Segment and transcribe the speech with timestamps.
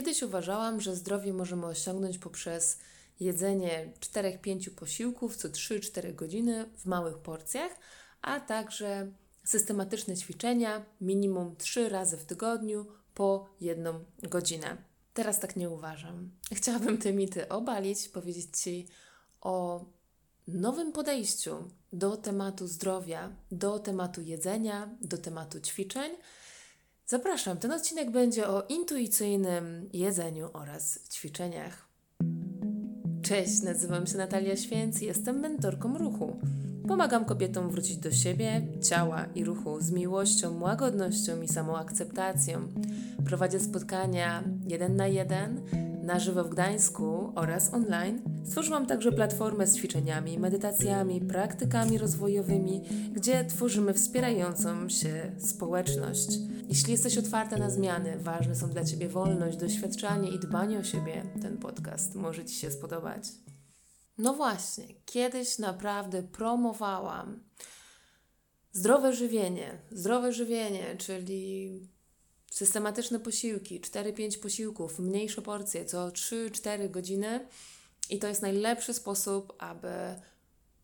[0.00, 2.78] Kiedyś uważałam, że zdrowie możemy osiągnąć poprzez
[3.20, 7.72] jedzenie 4-5 posiłków co 3-4 godziny w małych porcjach,
[8.22, 9.12] a także
[9.44, 14.76] systematyczne ćwiczenia minimum 3 razy w tygodniu po jedną godzinę.
[15.14, 16.30] Teraz tak nie uważam.
[16.52, 18.88] Chciałabym te mity obalić, powiedzieć Ci
[19.40, 19.84] o
[20.48, 26.12] nowym podejściu do tematu zdrowia, do tematu jedzenia, do tematu ćwiczeń.
[27.10, 31.88] Zapraszam, ten odcinek będzie o intuicyjnym jedzeniu oraz ćwiczeniach.
[33.22, 36.36] Cześć, nazywam się Natalia Święc i jestem mentorką ruchu.
[36.88, 42.68] Pomagam kobietom wrócić do siebie, ciała i ruchu z miłością, łagodnością i samoakceptacją.
[43.24, 45.60] Prowadzę spotkania jeden na jeden
[46.02, 48.22] na żywo w Gdańsku oraz online.
[48.44, 52.82] Stworzyłam także platformę z ćwiczeniami, medytacjami, praktykami rozwojowymi,
[53.12, 56.28] gdzie tworzymy wspierającą się społeczność.
[56.68, 61.22] Jeśli jesteś otwarta na zmiany, ważne są dla Ciebie wolność, doświadczanie i dbanie o siebie,
[61.42, 63.22] ten podcast może Ci się spodobać.
[64.18, 67.40] No właśnie, kiedyś naprawdę promowałam
[68.72, 69.78] zdrowe żywienie.
[69.90, 71.70] Zdrowe żywienie, czyli
[72.50, 77.48] systematyczne posiłki, 4-5 posiłków, mniejsze porcje co 3-4 godziny.
[78.10, 79.90] I to jest najlepszy sposób, aby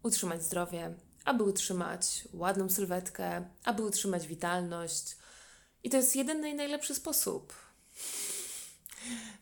[0.03, 5.17] utrzymać zdrowie, aby utrzymać ładną sylwetkę, aby utrzymać witalność.
[5.85, 7.53] I to jest jedyny i najlepszy sposób.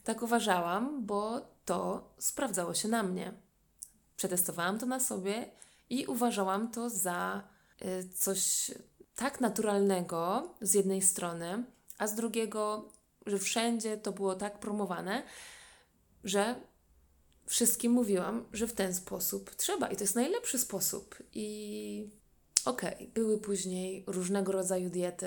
[0.05, 3.33] Tak uważałam, bo to sprawdzało się na mnie.
[4.17, 5.51] Przetestowałam to na sobie
[5.91, 7.43] i uważałam to za
[7.83, 8.71] y, coś
[9.17, 11.65] tak naturalnego z jednej strony,
[11.99, 12.89] a z drugiego,
[13.27, 15.23] że wszędzie to było tak promowane,
[16.25, 16.55] że
[17.47, 21.23] wszystkim mówiłam, że w ten sposób trzeba i to jest najlepszy sposób.
[21.33, 22.09] I
[22.65, 25.27] okej, okay, były później różnego rodzaju diety,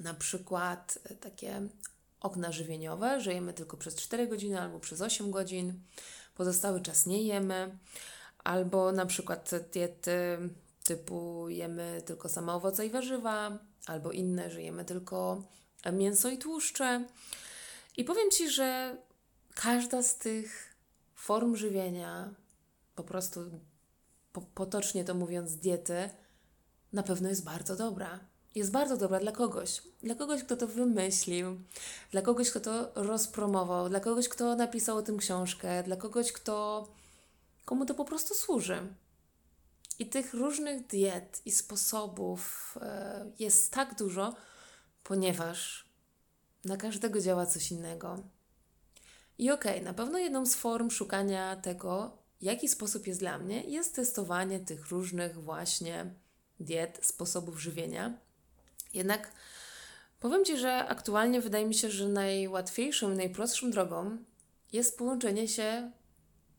[0.00, 1.68] na przykład takie
[2.20, 5.80] okna żywieniowe, że jemy tylko przez 4 godziny albo przez 8 godzin,
[6.34, 7.78] pozostały czas nie jemy,
[8.44, 10.38] albo na przykład diety
[10.84, 15.42] typu jemy tylko same owoce i warzywa, albo inne, że jemy tylko
[15.92, 17.04] mięso i tłuszcze.
[17.96, 18.96] I powiem Ci, że
[19.54, 20.74] każda z tych
[21.14, 22.34] form żywienia,
[22.94, 23.40] po prostu
[24.32, 26.10] po, potocznie to mówiąc, diety,
[26.92, 28.20] na pewno jest bardzo dobra.
[28.54, 29.82] Jest bardzo dobra dla kogoś.
[30.02, 31.60] Dla kogoś, kto to wymyślił,
[32.10, 36.88] dla kogoś, kto to rozpromował, dla kogoś, kto napisał o tym książkę, dla kogoś, kto
[37.64, 38.94] komu to po prostu służy.
[39.98, 44.34] I tych różnych diet i sposobów e, jest tak dużo,
[45.02, 45.88] ponieważ
[46.64, 48.22] na każdego działa coś innego.
[49.38, 53.62] I okej, okay, na pewno jedną z form szukania tego, jaki sposób jest dla mnie,
[53.62, 56.14] jest testowanie tych różnych właśnie
[56.60, 58.18] diet, sposobów żywienia.
[58.94, 59.32] Jednak
[60.20, 64.18] powiem Ci, że aktualnie wydaje mi się, że najłatwiejszą, najprostszą drogą
[64.72, 65.90] jest połączenie się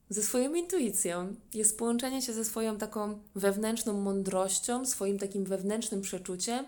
[0.09, 6.65] ze swoją intuicją, jest połączenie się ze swoją taką wewnętrzną mądrością, swoim takim wewnętrznym przeczuciem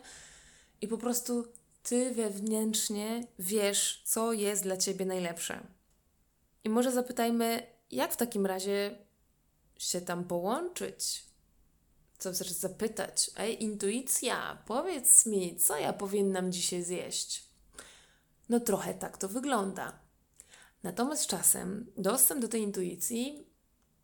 [0.82, 1.48] i po prostu
[1.84, 5.68] ty wewnętrznie wiesz, co jest dla ciebie najlepsze.
[6.64, 8.98] I może zapytajmy, jak w takim razie
[9.78, 11.24] się tam połączyć?
[12.18, 13.32] Co chcesz zapytać?
[13.38, 17.44] Ej, intuicja, powiedz mi, co ja powinnam dzisiaj zjeść?
[18.50, 20.07] No trochę tak to wygląda.
[20.84, 23.48] Natomiast czasem dostęp do tej intuicji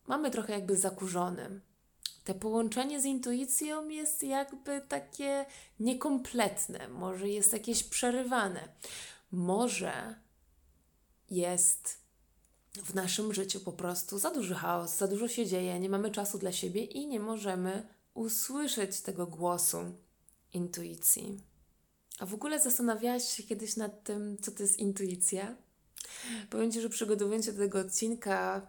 [0.08, 1.62] mamy trochę jakby zakurzony.
[2.24, 5.46] Te połączenie z intuicją jest jakby takie
[5.80, 8.68] niekompletne, może jest jakieś przerywane,
[9.32, 10.16] może
[11.30, 11.98] jest
[12.76, 16.38] w naszym życiu po prostu za duży chaos, za dużo się dzieje, nie mamy czasu
[16.38, 19.78] dla siebie i nie możemy usłyszeć tego głosu
[20.54, 21.40] intuicji.
[22.20, 25.56] A w ogóle zastanawiałaś się kiedyś nad tym, co to jest intuicja?
[26.50, 28.68] Powiem Ci, że przygotowując się do tego odcinka,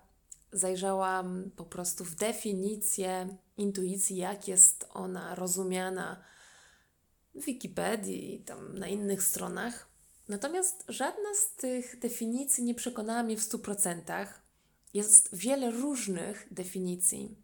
[0.52, 6.24] zajrzałam po prostu w definicję intuicji, jak jest ona rozumiana
[7.34, 9.88] w Wikipedii i tam na innych stronach.
[10.28, 14.26] Natomiast żadna z tych definicji nie przekonała mnie w 100%.
[14.94, 17.37] Jest wiele różnych definicji.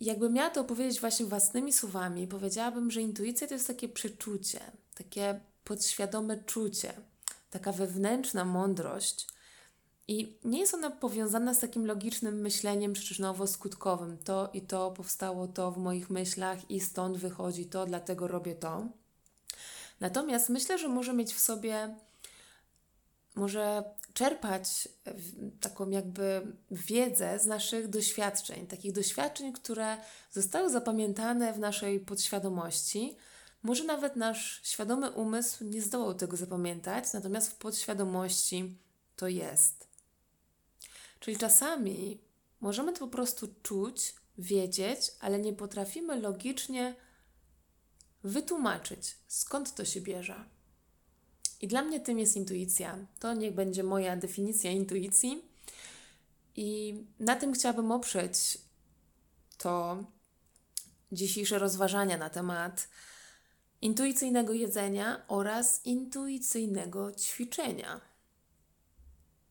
[0.00, 4.60] jakbym miała to opowiedzieć właśnie własnymi słowami, powiedziałabym, że intuicja to jest takie przeczucie,
[4.94, 6.94] takie podświadome czucie,
[7.52, 9.26] taka wewnętrzna mądrość,
[10.08, 14.16] i nie jest ona powiązana z takim logicznym myśleniem przyczynowo-skutkowym.
[14.24, 18.88] To i to powstało to w moich myślach i stąd wychodzi to, dlatego robię to.
[20.00, 21.96] Natomiast myślę, że może mieć w sobie,
[23.34, 23.84] może
[24.14, 24.88] czerpać
[25.60, 29.96] taką jakby wiedzę z naszych doświadczeń, takich doświadczeń, które
[30.30, 33.16] zostały zapamiętane w naszej podświadomości,
[33.62, 38.76] Może nawet nasz świadomy umysł nie zdołał tego zapamiętać, natomiast w podświadomości
[39.16, 39.88] to jest.
[41.20, 42.20] Czyli czasami
[42.60, 46.94] możemy to po prostu czuć, wiedzieć, ale nie potrafimy logicznie
[48.24, 50.44] wytłumaczyć, skąd to się bierze.
[51.60, 52.98] I dla mnie tym jest intuicja.
[53.18, 55.42] To niech będzie moja definicja intuicji.
[56.56, 58.58] I na tym chciałabym oprzeć
[59.58, 60.04] to
[61.12, 62.88] dzisiejsze rozważania na temat
[63.82, 68.00] intuicyjnego jedzenia oraz intuicyjnego ćwiczenia.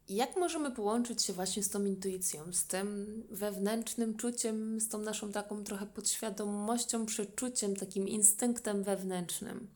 [0.10, 5.32] Jak możemy połączyć się właśnie z tą intuicją, z tym wewnętrznym czuciem, z tą naszą
[5.32, 9.68] taką trochę podświadomością, przeczuciem, takim instynktem wewnętrznym?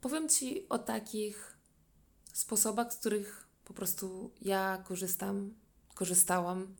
[0.00, 1.56] Powiem Ci o takich
[2.32, 5.54] sposobach, z których po prostu ja korzystam,
[5.94, 6.76] korzystałam.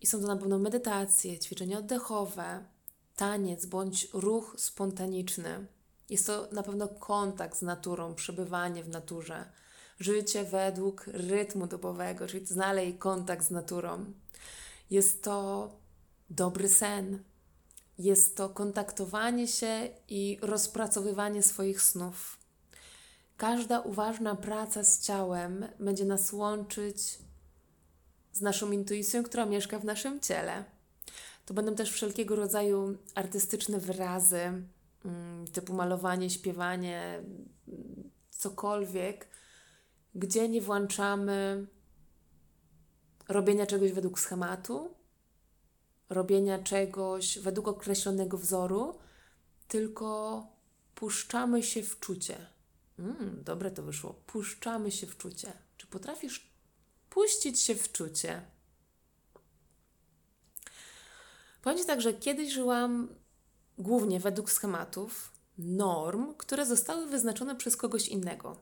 [0.00, 2.64] I są to na pewno medytacje, ćwiczenia oddechowe,
[3.18, 5.66] taniec bądź ruch spontaniczny.
[6.10, 9.52] Jest to na pewno kontakt z naturą, przebywanie w naturze,
[10.00, 14.12] życie według rytmu dobowego, czyli znaleźć kontakt z naturą.
[14.90, 15.70] Jest to
[16.30, 17.24] dobry sen,
[17.98, 22.38] jest to kontaktowanie się i rozpracowywanie swoich snów.
[23.36, 27.18] Każda uważna praca z ciałem będzie nas łączyć
[28.32, 30.77] z naszą intuicją, która mieszka w naszym ciele.
[31.48, 34.40] To będą też wszelkiego rodzaju artystyczne wyrazy,
[35.04, 37.22] mm, typu malowanie, śpiewanie,
[38.30, 39.28] cokolwiek,
[40.14, 41.66] gdzie nie włączamy
[43.28, 44.94] robienia czegoś według schematu,
[46.08, 48.98] robienia czegoś według określonego wzoru,
[49.68, 50.42] tylko
[50.94, 52.46] puszczamy się w czucie.
[52.98, 54.14] Mm, dobre to wyszło.
[54.26, 55.52] Puszczamy się w czucie.
[55.76, 56.50] Czy potrafisz
[57.10, 58.57] puścić się w czucie?
[61.62, 63.08] Powiem Ci tak, że kiedyś żyłam
[63.78, 68.56] głównie według schematów, norm, które zostały wyznaczone przez kogoś innego.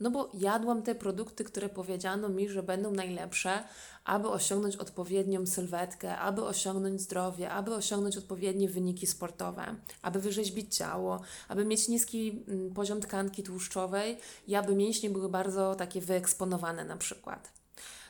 [0.00, 3.64] No bo jadłam te produkty, które powiedziano mi, że będą najlepsze,
[4.04, 11.20] aby osiągnąć odpowiednią sylwetkę, aby osiągnąć zdrowie, aby osiągnąć odpowiednie wyniki sportowe, aby wyrzeźbić ciało,
[11.48, 16.96] aby mieć niski mm, poziom tkanki tłuszczowej i aby mięśnie były bardzo takie wyeksponowane na
[16.96, 17.52] przykład.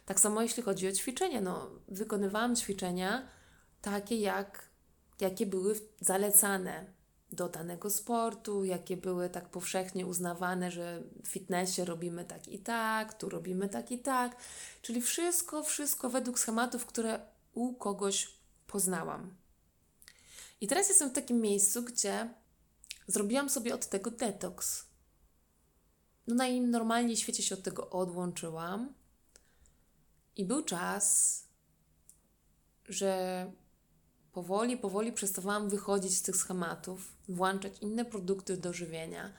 [0.06, 3.22] Tak samo jeśli chodzi o ćwiczenia, no wykonywałam ćwiczenia
[3.82, 4.68] takie jak,
[5.20, 7.00] jakie były zalecane
[7.32, 13.18] do danego sportu, jakie były tak powszechnie uznawane, że w fitnessie robimy tak i tak,
[13.18, 14.36] tu robimy tak i tak.
[14.82, 17.20] Czyli wszystko, wszystko według schematów, które
[17.54, 18.34] u kogoś
[18.66, 19.36] poznałam.
[20.60, 22.34] I teraz jestem w takim miejscu, gdzie
[23.06, 24.86] zrobiłam sobie od tego detoks.
[26.26, 28.94] No najnormalniej w świecie się od tego odłączyłam.
[30.36, 31.44] I był czas,
[32.88, 33.52] że
[34.32, 39.32] powoli, powoli przestawałam wychodzić z tych schematów, włączać inne produkty do żywienia,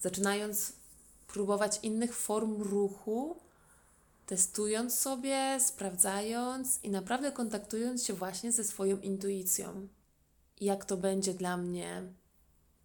[0.00, 0.72] zaczynając
[1.26, 3.36] próbować innych form ruchu,
[4.26, 9.88] testując sobie, sprawdzając i naprawdę kontaktując się właśnie ze swoją intuicją.
[10.60, 12.02] Jak to będzie dla mnie,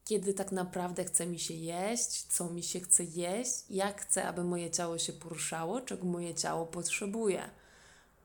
[0.06, 4.44] kiedy tak naprawdę chce mi się jeść, co mi się chce jeść, jak chcę, aby
[4.44, 7.50] moje ciało się poruszało, czego moje ciało potrzebuje.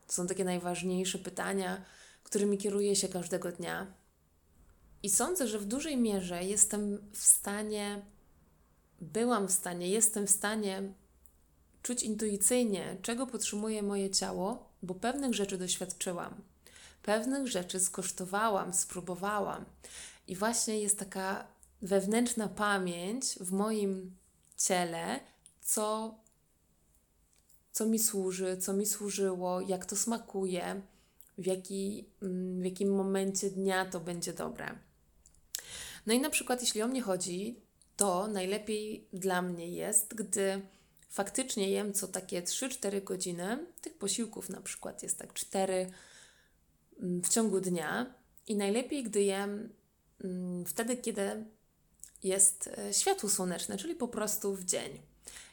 [0.07, 1.81] To są takie najważniejsze pytania,
[2.25, 3.93] którymi kieruję się każdego dnia.
[5.03, 8.05] I sądzę, że w dużej mierze jestem w stanie,
[9.01, 10.93] byłam w stanie, jestem w stanie
[11.83, 16.33] czuć intuicyjnie, czego potrzebuje moje ciało, bo pewnych rzeczy doświadczyłam,
[17.03, 19.65] pewnych rzeczy skosztowałam, spróbowałam.
[20.27, 21.47] I właśnie jest taka
[21.81, 24.15] wewnętrzna pamięć w moim
[24.57, 25.19] ciele,
[25.61, 26.15] co,
[27.71, 30.81] co mi służy, co mi służyło, jak to smakuje
[31.37, 34.75] w, jaki, mm, w jakim momencie dnia to będzie dobre.
[36.05, 37.59] No i na przykład, jeśli o mnie chodzi,
[37.97, 40.61] to najlepiej dla mnie jest, gdy
[41.09, 43.65] faktycznie jem co takie 3-4 godziny.
[43.81, 45.91] Tych posiłków na przykład jest tak 4
[46.99, 48.13] mm, w ciągu dnia.
[48.47, 49.69] I najlepiej, gdy jem
[50.23, 51.45] mm, wtedy, kiedy
[52.23, 55.01] jest e, światło słoneczne, czyli po prostu w dzień.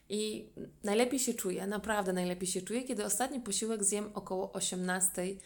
[0.08, 0.46] I
[0.84, 5.38] najlepiej się czuję, naprawdę najlepiej się czuję, kiedy ostatni posiłek zjem około 18-19.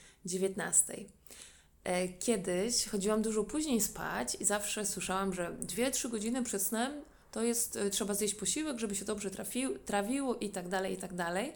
[1.85, 6.93] E, kiedyś chodziłam dużo później spać i zawsze słyszałam, że 2-3 godziny przed snem
[7.33, 10.97] to jest, e, trzeba zjeść posiłek, żeby się dobrze trafił, trawiło i tak dalej, i
[10.97, 11.53] tak dalej.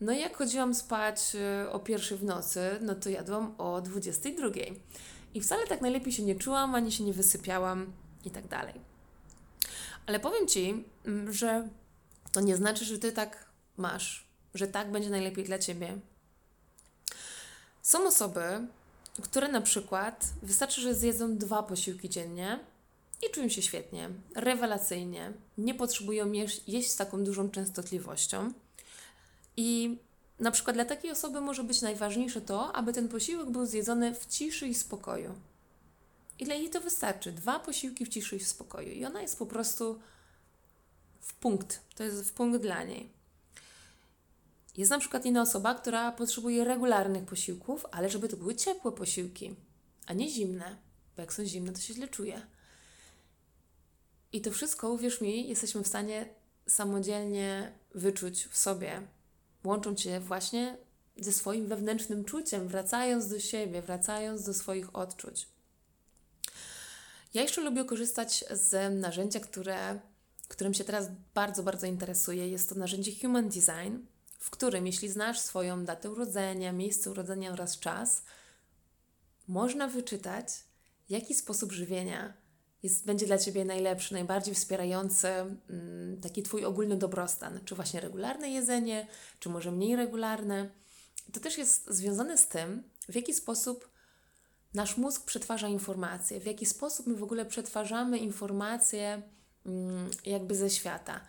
[0.00, 4.48] No i jak chodziłam spać e, o pierwszej w nocy, no to jadłam o 22.
[5.34, 7.92] I wcale tak najlepiej się nie czułam, ani się nie wysypiałam
[8.24, 8.74] i tak dalej.
[10.06, 11.68] Ale powiem Ci, mm, że
[12.34, 15.98] to nie znaczy, że Ty tak masz, że tak będzie najlepiej dla Ciebie.
[17.82, 18.66] Są osoby,
[19.22, 22.60] które na przykład wystarczy, że zjedzą dwa posiłki dziennie
[23.28, 28.52] i czują się świetnie, rewelacyjnie, nie potrzebują jeść, z taką dużą częstotliwością.
[29.56, 29.98] I
[30.40, 34.26] na przykład dla takiej osoby może być najważniejsze to, aby ten posiłek był zjedzony w
[34.26, 35.34] ciszy i spokoju.
[36.38, 37.32] I dla jej to wystarczy.
[37.32, 38.90] Dwa posiłki w ciszy i w spokoju.
[38.90, 40.00] I ona jest po prostu
[41.24, 41.80] w punkt.
[41.94, 43.10] To jest w punkt dla niej.
[44.76, 49.54] Jest na przykład inna osoba, która potrzebuje regularnych posiłków, ale żeby to były ciepłe posiłki,
[50.06, 50.76] a nie zimne,
[51.16, 52.46] bo jak są zimne, to się źle czuje.
[54.32, 56.28] I to wszystko, uwierz mi, jesteśmy w stanie
[56.68, 59.02] samodzielnie wyczuć w sobie,
[59.64, 60.76] łącząc się właśnie
[61.16, 65.48] ze swoim wewnętrznym czuciem, wracając do siebie, wracając do swoich odczuć.
[67.34, 70.00] Ja jeszcze lubię korzystać z narzędzia, które,
[70.48, 72.48] którym się teraz bardzo, bardzo interesuję.
[72.48, 73.96] Jest to narzędzie Human Design,
[74.38, 78.22] w którym, jeśli znasz swoją datę urodzenia, miejsce urodzenia oraz czas,
[79.48, 80.46] można wyczytać,
[81.08, 82.34] jaki sposób żywienia
[82.82, 87.60] jest, będzie dla Ciebie najlepszy, najbardziej wspierający mm, taki Twój ogólny dobrostan.
[87.64, 89.06] Czy właśnie regularne jedzenie,
[89.38, 90.70] czy może mniej regularne.
[91.32, 93.88] To też jest związane z tym, w jaki sposób
[94.74, 99.22] nasz mózg przetwarza informacje, w jaki sposób my w ogóle przetwarzamy informacje
[100.26, 101.20] jakby ze świata.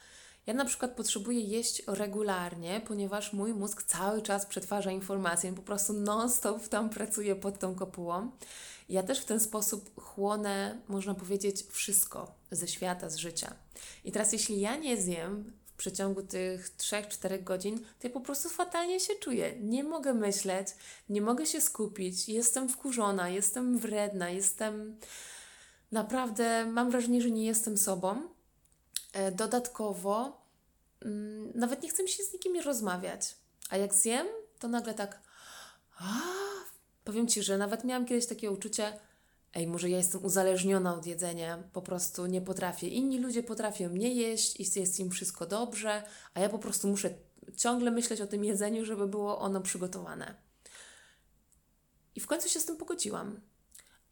[0.48, 5.94] Ja na przykład potrzebuję jeść regularnie, ponieważ mój mózg cały czas przetwarza informacje, po prostu
[5.94, 8.32] non-stop tam pracuje pod tą kopułą.
[8.89, 13.56] Ja też w ten sposób chłonę, można powiedzieć, wszystko ze świata, z życia.
[14.04, 18.50] I teraz, jeśli ja nie zjem w przeciągu tych 3-4 godzin, to ja po prostu
[18.50, 19.56] fatalnie się czuję.
[19.62, 20.68] Nie mogę myśleć,
[21.10, 24.98] nie mogę się skupić, jestem wkurzona, jestem wredna, jestem
[25.92, 28.22] naprawdę, mam wrażenie, że nie jestem sobą.
[29.13, 30.42] E, dodatkowo,
[31.01, 33.36] mm, nawet nie chcę mi się z nikim rozmawiać.
[33.70, 34.27] A jak zjem,
[34.60, 35.20] to nagle tak.
[37.04, 39.00] Powiem ci, że nawet miałam kiedyś takie uczucie,
[39.54, 42.88] ej, może ja jestem uzależniona od jedzenia, po prostu nie potrafię.
[42.88, 47.10] Inni ludzie potrafią nie jeść i jest im wszystko dobrze, a ja po prostu muszę
[47.56, 50.36] ciągle myśleć o tym jedzeniu, żeby było ono przygotowane.
[52.15, 53.42] I w końcu się z tym pogodziłam.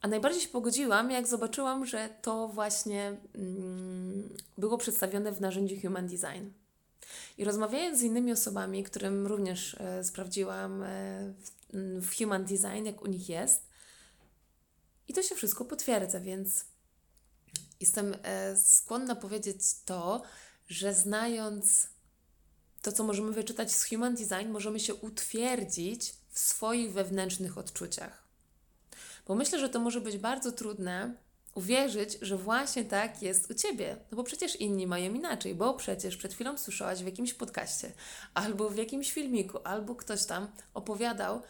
[0.03, 6.07] A najbardziej się pogodziłam, jak zobaczyłam, że to właśnie mm, było przedstawione w narzędziu Human
[6.07, 6.49] Design.
[7.37, 10.87] I rozmawiając z innymi osobami, którym również e, sprawdziłam e,
[11.73, 13.61] w, w Human Design, jak u nich jest,
[15.07, 16.65] i to się wszystko potwierdza, więc
[17.79, 20.21] jestem e, skłonna powiedzieć to,
[20.67, 21.87] że znając
[22.81, 28.22] to, co możemy wyczytać z Human Design, możemy się utwierdzić w swoich wewnętrznych odczuciach.
[29.25, 31.15] Bo myślę, że to może być bardzo trudne
[31.55, 33.97] uwierzyć, że właśnie tak jest u ciebie.
[34.11, 37.91] No bo przecież inni mają inaczej, bo przecież przed chwilą słyszałaś w jakimś podcaście,
[38.33, 41.41] albo w jakimś filmiku, albo ktoś tam opowiadał,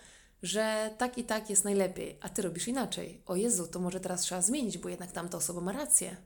[0.44, 3.22] że tak i tak jest najlepiej, a ty robisz inaczej.
[3.26, 6.18] O Jezu, to może teraz trzeba zmienić, bo jednak tamta osoba ma rację.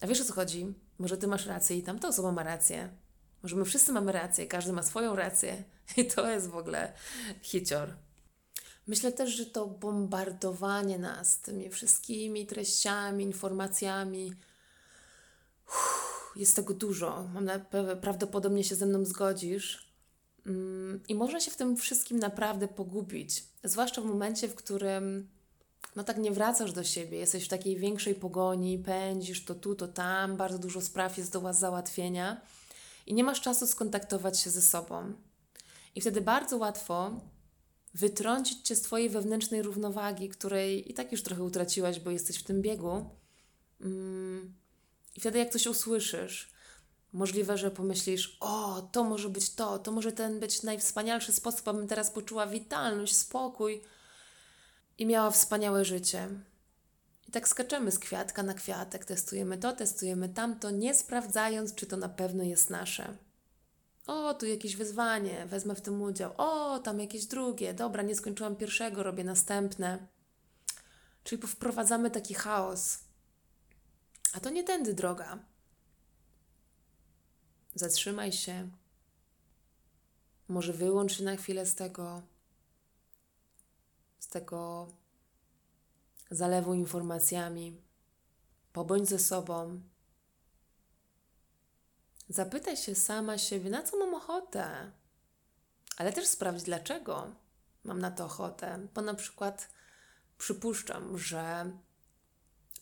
[0.00, 0.74] A wiesz o co chodzi?
[0.98, 2.88] Może ty masz rację i tamta osoba ma rację.
[3.42, 5.64] Może my wszyscy mamy rację, każdy ma swoją rację.
[5.96, 6.92] I to jest w ogóle
[7.42, 7.96] hicior.
[8.90, 14.32] Myślę też, że to bombardowanie nas tymi wszystkimi treściami, informacjami,
[16.36, 17.28] jest tego dużo.
[17.34, 17.58] Mam na,
[18.00, 19.92] prawdopodobnie się ze mną zgodzisz.
[20.46, 23.44] Mm, I można się w tym wszystkim naprawdę pogubić.
[23.64, 25.28] Zwłaszcza w momencie, w którym
[25.96, 29.88] no tak nie wracasz do siebie, jesteś w takiej większej pogoni, pędzisz to tu, to
[29.88, 32.40] tam, bardzo dużo spraw jest do Was załatwienia
[33.06, 35.12] i nie masz czasu skontaktować się ze sobą.
[35.94, 37.20] I wtedy bardzo łatwo
[37.94, 42.44] wytrącić cię z twojej wewnętrznej równowagi, której i tak już trochę utraciłaś, bo jesteś w
[42.44, 43.10] tym biegu.
[43.80, 44.54] Mm.
[45.16, 46.52] I wtedy, jak coś usłyszysz,
[47.12, 51.88] możliwe, że pomyślisz: O, to może być to, to może ten być najwspanialszy sposób, abym
[51.88, 53.82] teraz poczuła witalność, spokój
[54.98, 56.28] i miała wspaniałe życie.
[57.28, 61.96] I tak skaczemy z kwiatka na kwiatek, testujemy to, testujemy tamto, nie sprawdzając, czy to
[61.96, 63.16] na pewno jest nasze.
[64.10, 66.34] O, tu jakieś wyzwanie, wezmę w tym udział.
[66.36, 67.74] O, tam jakieś drugie.
[67.74, 70.06] Dobra, nie skończyłam pierwszego, robię następne.
[71.24, 72.98] Czyli wprowadzamy taki chaos.
[74.32, 75.38] A to nie tędy droga.
[77.74, 78.70] Zatrzymaj się.
[80.48, 82.22] Może wyłącz się na chwilę z tego,
[84.18, 84.88] z tego
[86.30, 87.80] zalewu informacjami.
[88.72, 89.80] Pobądź ze sobą.
[92.30, 94.90] Zapytaj się sama siebie, na co mam ochotę,
[95.96, 97.30] ale też sprawdź, dlaczego
[97.84, 98.86] mam na to ochotę.
[98.94, 99.68] Bo na przykład
[100.38, 101.70] przypuszczam, że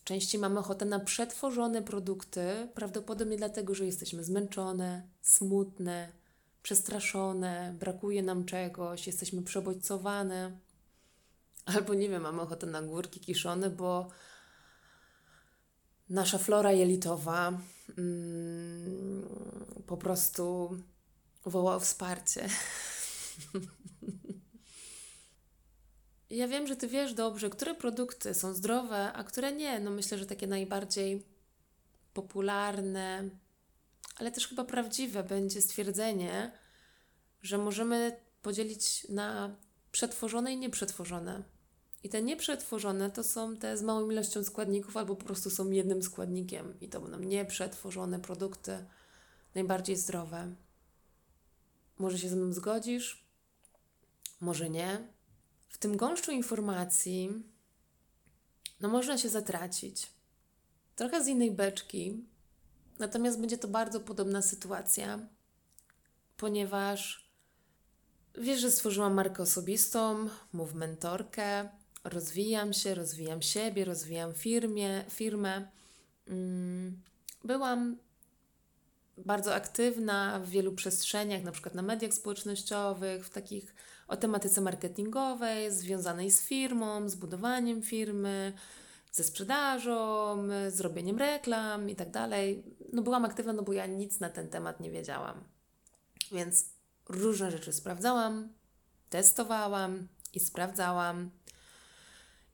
[0.03, 6.11] częściej mamy ochotę na przetworzone produkty, prawdopodobnie dlatego, że jesteśmy zmęczone, smutne,
[6.63, 10.57] przestraszone, brakuje nam czegoś, jesteśmy przebodźcowane.
[11.65, 14.09] Albo nie wiem, mamy ochotę na górki kiszone, bo
[16.09, 17.59] nasza flora jelitowa
[17.97, 19.25] mm,
[19.87, 20.77] po prostu
[21.45, 22.49] woła o wsparcie.
[26.29, 29.79] ja wiem, że Ty wiesz dobrze, które produkty są zdrowe, a które nie.
[29.79, 31.25] No myślę, że takie najbardziej
[32.13, 33.29] popularne,
[34.15, 36.51] ale też chyba prawdziwe będzie stwierdzenie,
[37.41, 39.55] że możemy podzielić na
[39.91, 41.43] przetworzone i nieprzetworzone.
[42.03, 46.03] I te nieprzetworzone to są te z małą ilością składników, albo po prostu są jednym
[46.03, 46.79] składnikiem.
[46.81, 48.85] I to będą nieprzetworzone produkty,
[49.55, 50.55] najbardziej zdrowe.
[51.97, 53.25] Może się ze mną zgodzisz,
[54.39, 55.07] może nie.
[55.69, 57.43] W tym gąszczu informacji,
[58.79, 60.07] no można się zatracić.
[60.95, 62.25] Trochę z innej beczki,
[62.99, 65.19] natomiast będzie to bardzo podobna sytuacja,
[66.37, 67.29] ponieważ
[68.37, 71.69] wiesz, że stworzyłam markę osobistą, mów mentorkę,
[72.03, 75.67] rozwijam się, rozwijam siebie, rozwijam firmie, firmę.
[76.27, 77.01] Mm,
[77.43, 77.97] byłam
[79.17, 83.75] bardzo aktywna w wielu przestrzeniach, na przykład na mediach społecznościowych, w takich
[84.07, 88.53] o tematyce marketingowej, związanej z firmą, z budowaniem firmy,
[89.11, 90.37] ze sprzedażą,
[90.69, 92.63] z robieniem reklam i tak dalej.
[92.93, 95.43] No byłam aktywna, no bo ja nic na ten temat nie wiedziałam.
[96.31, 96.65] Więc
[97.09, 98.53] różne rzeczy sprawdzałam,
[99.09, 101.31] testowałam i sprawdzałam.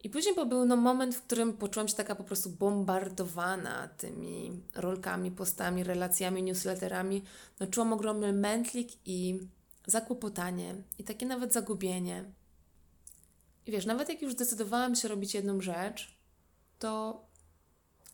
[0.05, 5.31] I później był no, moment, w którym poczułam się taka po prostu bombardowana tymi rolkami,
[5.31, 7.23] postami, relacjami, newsletterami.
[7.59, 9.39] No, czułam ogromny mętlik i
[9.87, 12.25] zakłopotanie, i takie nawet zagubienie.
[13.65, 16.17] I wiesz, nawet jak już zdecydowałam się robić jedną rzecz,
[16.79, 17.21] to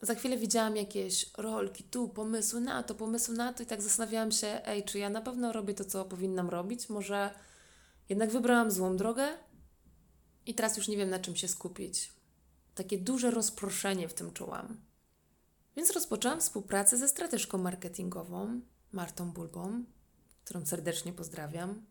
[0.01, 4.31] za chwilę widziałam jakieś rolki, tu pomysły na to, pomysły na to, i tak zastanawiałam
[4.31, 6.89] się, ej, czy ja na pewno robię to, co powinnam robić?
[6.89, 7.29] Może
[8.09, 9.27] jednak wybrałam złą drogę?
[10.51, 12.11] I teraz już nie wiem, na czym się skupić.
[12.75, 14.77] Takie duże rozproszenie w tym czułam.
[15.75, 19.83] Więc rozpoczęłam współpracę ze strateżką marketingową, Martą Bulbą,
[20.45, 21.85] którą serdecznie pozdrawiam.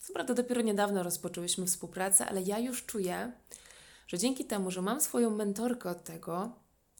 [0.00, 3.32] Co prawda, dopiero niedawno rozpoczęłyśmy współpracę, ale ja już czuję,
[4.06, 6.52] że dzięki temu, że mam swoją mentorkę od tego,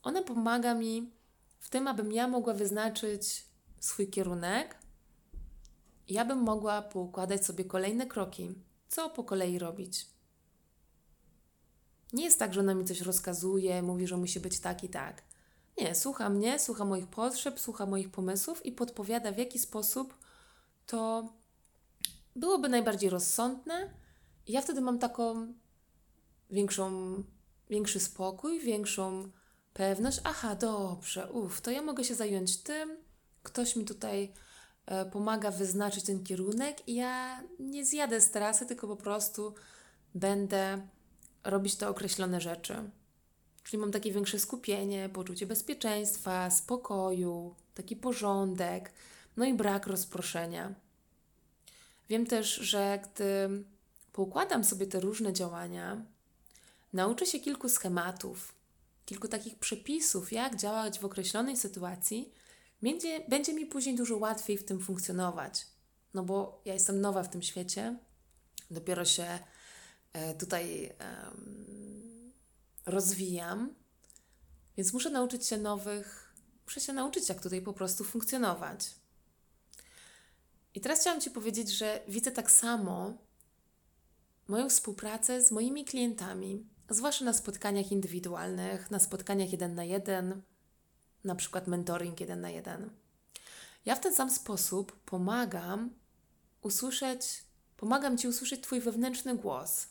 [0.03, 1.13] ona pomaga mi
[1.59, 3.45] w tym, abym ja mogła wyznaczyć
[3.81, 4.77] swój kierunek.
[6.09, 8.55] Ja bym mogła poukładać sobie kolejne kroki,
[8.89, 10.18] co po kolei robić.
[12.13, 15.23] Nie jest tak, że ona mi coś rozkazuje, mówi, że musi być tak i tak.
[15.79, 20.15] Nie, słucha mnie, słucha moich potrzeb, słucha moich pomysłów i podpowiada, w jaki sposób
[20.87, 21.33] to
[22.37, 23.95] byłoby najbardziej rozsądne.
[24.47, 25.55] I ja wtedy mam taką
[26.51, 27.15] większą,
[27.71, 29.31] większy spokój, większą
[29.73, 30.21] pewność.
[30.25, 32.97] Aha, dobrze, uff, to ja mogę się zająć tym.
[33.43, 34.33] Ktoś mi tutaj
[34.87, 39.55] e, pomaga wyznaczyć ten kierunek i ja nie zjadę z trasy, tylko po prostu
[40.15, 40.89] będę
[41.45, 42.91] robić te określone rzeczy.
[43.65, 48.93] Czyli mam takie większe skupienie, poczucie bezpieczeństwa, spokoju, taki porządek,
[49.37, 50.75] no i brak rozproszenia.
[52.09, 53.49] Wiem też, że gdy
[54.13, 56.03] poukładam sobie te różne działania,
[56.93, 58.55] nauczę się kilku schematów,
[59.07, 62.33] kilku takich przepisów, jak działać w określonej sytuacji,
[62.83, 65.67] będzie, będzie mi później dużo łatwiej w tym funkcjonować.
[66.15, 67.97] No bo ja jestem nowa w tym świecie,
[68.71, 69.39] dopiero się
[70.39, 72.33] tutaj um,
[72.87, 73.75] rozwijam,
[74.77, 78.95] więc muszę nauczyć się nowych, muszę się nauczyć, jak tutaj po prostu funkcjonować.
[80.75, 83.19] I teraz chciałam Ci powiedzieć, że widzę tak samo
[84.49, 90.43] moją współpracę z moimi klientami, zwłaszcza na spotkaniach indywidualnych, na spotkaniach jeden na jeden,
[91.25, 92.91] na przykład mentoring jeden na jeden.
[93.87, 95.91] Ja w ten sam sposób pomagam
[96.63, 97.45] usłyszeć,
[97.77, 99.87] pomagam Ci usłyszeć Twój wewnętrzny głos,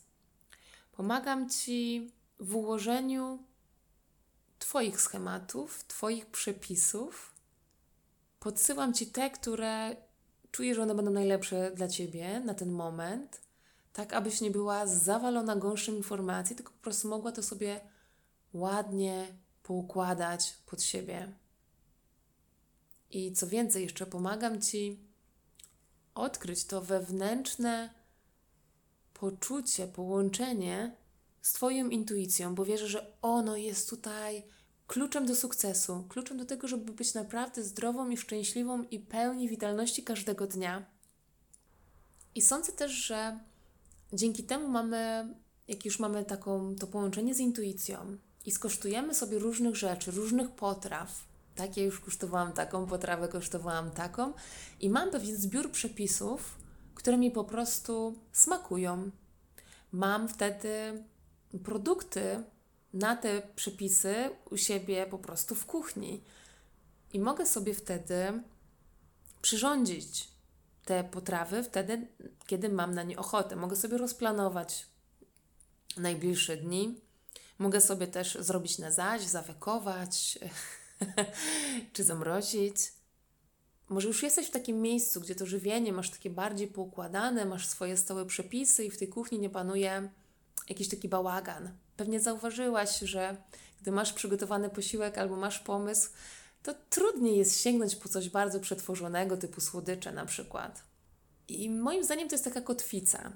[0.97, 3.43] Pomagam Ci w ułożeniu
[4.59, 7.33] Twoich schematów, Twoich przepisów.
[8.39, 9.95] Podsyłam Ci te, które
[10.51, 13.41] czuję, że one będą najlepsze dla Ciebie na ten moment,
[13.93, 17.81] tak abyś nie była zawalona gąszczem informacji, tylko po prostu mogła to sobie
[18.53, 19.27] ładnie
[19.63, 21.33] poukładać pod siebie.
[23.11, 24.99] I co więcej, jeszcze pomagam Ci
[26.15, 27.96] odkryć to wewnętrzne
[29.19, 30.95] poczucie, połączenie
[31.41, 34.43] z Twoją intuicją, bo wierzę, że ono jest tutaj
[34.87, 40.03] kluczem do sukcesu, kluczem do tego, żeby być naprawdę zdrową i szczęśliwą i pełni witalności
[40.03, 40.85] każdego dnia.
[42.35, 43.39] I sądzę też, że
[44.13, 45.27] dzięki temu mamy,
[45.67, 51.27] jak już mamy taką, to połączenie z intuicją i skosztujemy sobie różnych rzeczy, różnych potraw,
[51.55, 54.33] tak, ja już kosztowałam taką potrawę, kosztowałam taką
[54.79, 56.55] i mam pewien zbiór przepisów,
[56.97, 59.11] które mi po prostu smakują.
[59.91, 61.03] Mam wtedy
[61.63, 62.43] produkty
[62.93, 66.23] na te przepisy u siebie po prostu w kuchni.
[67.13, 68.43] I mogę sobie wtedy
[69.41, 70.27] przyrządzić
[70.85, 72.07] te potrawy wtedy,
[72.47, 73.55] kiedy mam na nie ochotę.
[73.55, 74.85] Mogę sobie rozplanować
[75.97, 77.01] najbliższe dni.
[77.57, 80.39] Mogę sobie też zrobić na zaś, zawekować
[81.93, 82.96] czy zamrozić.
[83.89, 87.97] Może już jesteś w takim miejscu, gdzie to żywienie masz takie bardziej poukładane, masz swoje
[87.97, 90.09] stałe przepisy i w tej kuchni nie panuje
[90.69, 91.71] jakiś taki bałagan.
[91.97, 93.37] Pewnie zauważyłaś, że
[93.81, 96.09] gdy masz przygotowany posiłek albo masz pomysł,
[96.63, 100.83] to trudniej jest sięgnąć po coś bardzo przetworzonego, typu słodycze na przykład.
[101.47, 103.31] I moim zdaniem to jest taka kotwica.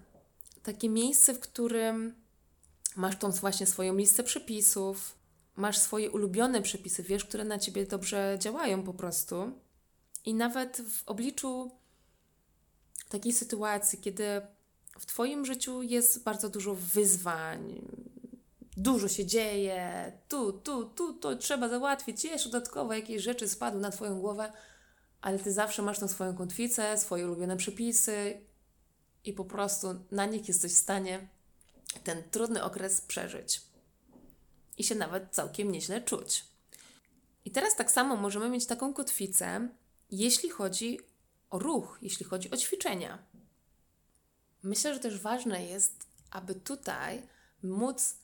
[0.64, 2.16] Takie miejsce, w którym
[2.96, 5.16] masz tą właśnie swoją listę przepisów,
[5.56, 9.52] masz swoje ulubione przepisy, wiesz, które na ciebie dobrze działają po prostu.
[10.26, 11.72] I nawet w obliczu
[13.10, 14.42] takiej sytuacji, kiedy
[15.00, 17.82] w Twoim życiu jest bardzo dużo wyzwań,
[18.78, 23.92] dużo się dzieje, tu, tu, tu, to trzeba załatwić, jeszcze dodatkowo jakieś rzeczy spadły na
[23.92, 24.52] Twoją głowę,
[25.22, 28.42] ale Ty zawsze masz tą swoją kotwicę, swoje ulubione przepisy
[29.26, 31.28] i po prostu na nich jesteś w stanie
[32.04, 33.62] ten trudny okres przeżyć
[34.78, 36.46] i się nawet całkiem nieźle czuć.
[37.46, 39.70] I teraz tak samo możemy mieć taką kotwicę,
[40.12, 41.00] jeśli chodzi
[41.50, 43.18] o ruch, jeśli chodzi o ćwiczenia.
[44.64, 47.24] Myślę, że też ważne jest, aby tutaj
[47.64, 48.16] móc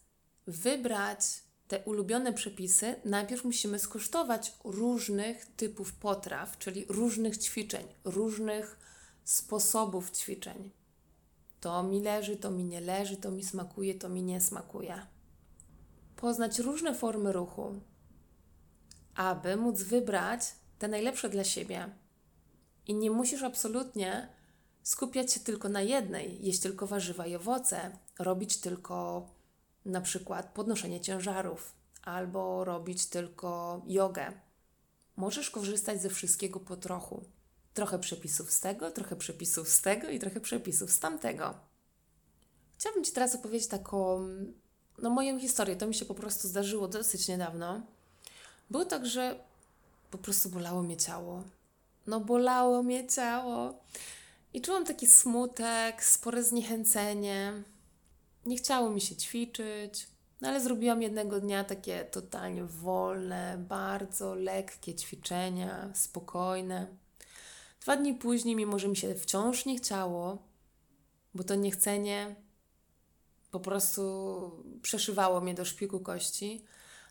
[0.47, 1.19] wybrać
[1.67, 8.77] te ulubione przepisy, najpierw musimy skosztować różnych typów potraw, czyli różnych ćwiczeń, różnych
[9.23, 10.69] sposobów ćwiczeń.
[11.61, 15.05] To mi leży, to mi nie leży, to mi smakuje, to mi nie smakuje.
[16.15, 17.79] Poznać różne formy ruchu,
[19.15, 20.41] aby móc wybrać
[20.79, 21.89] te najlepsze dla siebie.
[22.87, 24.29] I nie musisz absolutnie
[24.83, 29.27] skupiać się tylko na jednej, jeść tylko warzywa i owoce, robić tylko
[29.85, 34.31] na przykład podnoszenie ciężarów albo robić tylko jogę.
[35.15, 37.23] Możesz korzystać ze wszystkiego po trochu.
[37.73, 41.53] Trochę przepisów z tego, trochę przepisów z tego i trochę przepisów z tamtego.
[42.77, 44.27] Chciałabym Ci teraz opowiedzieć taką,
[44.97, 45.75] no moją historię.
[45.75, 47.81] To mi się po prostu zdarzyło dosyć niedawno.
[48.69, 49.46] Było tak, że
[50.11, 51.43] po prostu bolało mnie ciało.
[52.07, 53.73] No bolało mnie ciało.
[54.53, 57.63] I czułam taki smutek, spore zniechęcenie.
[58.45, 60.07] Nie chciało mi się ćwiczyć,
[60.41, 66.87] no ale zrobiłam jednego dnia takie totalnie wolne, bardzo lekkie ćwiczenia, spokojne.
[67.81, 70.37] Dwa dni później, mimo że mi się wciąż nie chciało,
[71.33, 72.35] bo to niechcenie
[73.51, 76.65] po prostu przeszywało mnie do szpiku kości,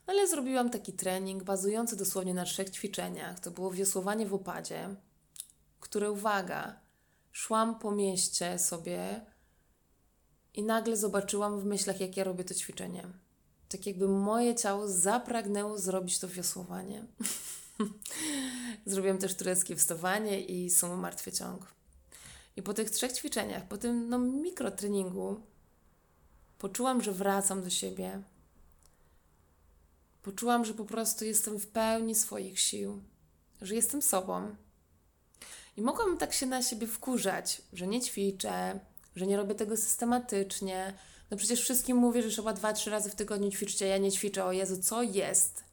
[0.07, 3.41] ale zrobiłam taki trening bazujący dosłownie na trzech ćwiczeniach.
[3.41, 4.97] To było wiosłowanie w opadzie,
[5.81, 6.81] które, uwaga,
[7.33, 9.21] szłam po mieście sobie
[10.55, 13.07] i nagle zobaczyłam w myślach, jak ja robię to ćwiczenie.
[13.69, 17.07] Tak jakby moje ciało zapragnęło zrobić to wiosłowanie.
[18.87, 21.75] Zrobiłam też tureckie wstawanie i sumo martwy ciąg.
[22.57, 25.41] I po tych trzech ćwiczeniach, po tym no, mikrotreningu,
[26.59, 28.23] poczułam, że wracam do siebie.
[30.27, 33.03] Poczułam, że po prostu jestem w pełni swoich sił,
[33.63, 34.57] że jestem sobą.
[35.77, 38.81] I mogłam tak się na siebie wkurzać, że nie ćwiczę,
[39.17, 40.95] że nie robię tego systematycznie.
[41.31, 44.13] No przecież wszystkim mówię, że trzeba dwa, trzy razy w tygodniu ćwiczyć, a ja nie
[44.13, 44.45] ćwiczę.
[44.45, 45.65] O Jezu, co jest?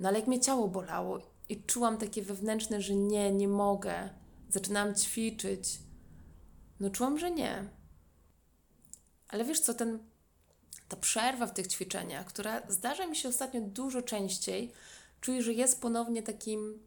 [0.00, 4.10] No ale jak mnie ciało bolało i czułam takie wewnętrzne, że nie, nie mogę.
[4.50, 5.78] Zaczynałam ćwiczyć.
[6.80, 7.68] No czułam, że nie.
[9.28, 9.98] Ale wiesz co, ten,
[10.88, 14.72] ta przerwa w tych ćwiczeniach, która zdarza mi się ostatnio dużo częściej,
[15.20, 16.82] czuję, że jest ponownie takim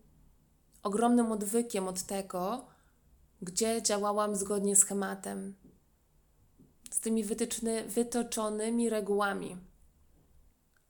[0.83, 2.65] ogromnym odwykiem od tego,
[3.41, 5.55] gdzie działałam zgodnie z schematem,
[6.91, 9.57] z tymi wytyczny, wytoczonymi regułami.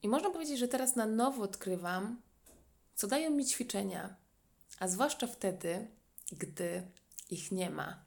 [0.03, 2.21] I można powiedzieć, że teraz na nowo odkrywam,
[2.95, 4.15] co dają mi ćwiczenia,
[4.79, 5.87] a zwłaszcza wtedy,
[6.31, 6.87] gdy
[7.29, 8.05] ich nie ma.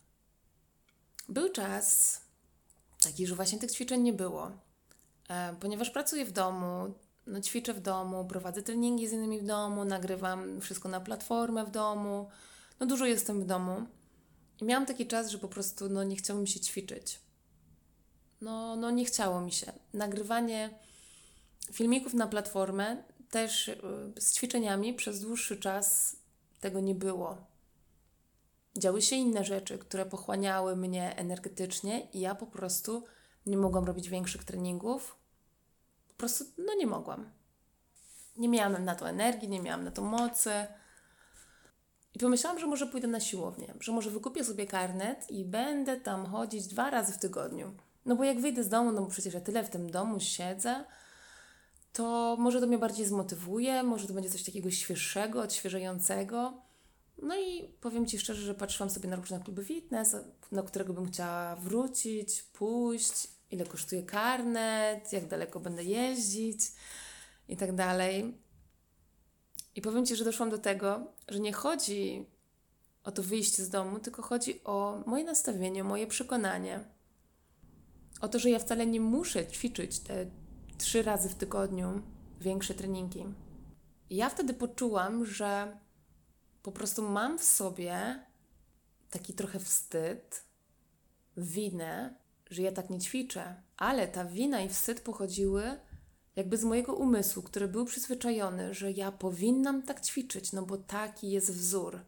[1.28, 2.20] Był czas
[3.02, 4.50] taki, że właśnie tych ćwiczeń nie było,
[5.61, 6.95] ponieważ pracuję w domu,
[7.27, 11.71] no, ćwiczę w domu, prowadzę treningi z innymi w domu, nagrywam wszystko na platformę w
[11.71, 12.29] domu,
[12.81, 13.87] no dużo jestem w domu.
[14.61, 17.21] I miałam taki czas, że po prostu no, nie chciałam się ćwiczyć
[18.42, 19.73] no, no nie chciało mi się.
[19.95, 20.71] Nagrywanie
[21.73, 23.81] filmików na platformę też y,
[24.18, 26.16] z ćwiczeniami przez dłuższy czas
[26.61, 27.37] tego nie było.
[28.79, 33.05] Działy się inne rzeczy, które pochłaniały mnie energetycznie i ja po prostu
[33.47, 35.16] nie mogłam robić większych treningów.
[36.22, 37.30] Prostu no nie mogłam.
[38.37, 40.50] Nie miałam na to energii, nie miałam na to mocy.
[42.14, 46.26] I pomyślałam, że może pójdę na siłownię, że może wykupię sobie karnet i będę tam
[46.26, 47.74] chodzić dwa razy w tygodniu
[48.06, 50.85] No bo jak wyjdę z domu, no bo przecież ja tyle w tym domu siedzę,
[51.92, 56.62] to może to mnie bardziej zmotywuje, może to będzie coś takiego świeższego, odświeżającego.
[57.22, 60.16] No i powiem Ci szczerze, że patrzyłam sobie na różne kluby fitness,
[60.52, 66.60] na którego bym chciała wrócić, pójść, ile kosztuje karnet, jak daleko będę jeździć
[67.48, 68.38] i tak dalej.
[69.74, 72.26] I powiem Ci, że doszłam do tego, że nie chodzi
[73.04, 76.84] o to wyjście z domu, tylko chodzi o moje nastawienie, moje przekonanie.
[78.20, 80.26] O to, że ja wcale nie muszę ćwiczyć te
[80.78, 82.02] trzy razy w tygodniu
[82.40, 83.24] większe treningi.
[84.10, 85.78] I ja wtedy poczułam, że
[86.62, 88.26] po prostu mam w sobie
[89.10, 90.44] taki trochę wstyd,
[91.36, 92.14] winę,
[92.52, 93.54] że ja tak nie ćwiczę.
[93.76, 95.62] Ale ta wina i wstyd pochodziły
[96.36, 101.30] jakby z mojego umysłu, który był przyzwyczajony, że ja powinnam tak ćwiczyć, no bo taki
[101.30, 102.00] jest wzór.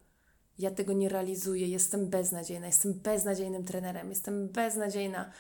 [0.59, 5.31] Ja tego nie realizuję, jestem beznadziejna, jestem beznadziejnym trenerem, jestem beznadziejna.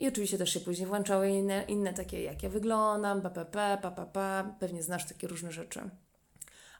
[0.00, 3.78] I oczywiście też się później włączały inne, inne takie, jak ja wyglądam, PPP,
[4.12, 5.90] pa, pewnie znasz takie różne rzeczy.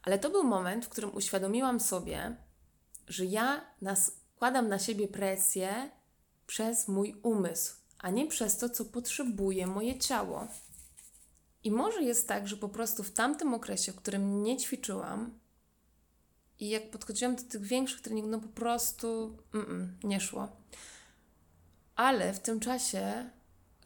[0.02, 2.36] Ale to był moment, w którym uświadomiłam sobie,
[3.08, 5.90] że ja nas, kładam na siebie presję
[6.52, 10.46] przez mój umysł, a nie przez to, co potrzebuje moje ciało.
[11.64, 15.38] I może jest tak, że po prostu w tamtym okresie, w którym nie ćwiczyłam
[16.60, 20.48] i jak podchodziłam do tych większych treningów, no po prostu mm -mm, nie szło.
[21.96, 23.30] Ale w tym czasie